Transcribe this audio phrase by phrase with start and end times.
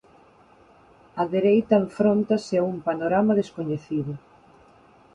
[1.21, 4.13] A dereita enfróntase a un panorama descoñecido.